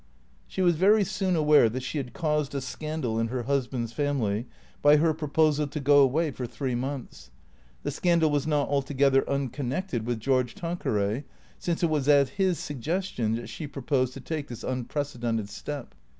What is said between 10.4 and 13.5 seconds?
Tan queray, since it was at his suggestion that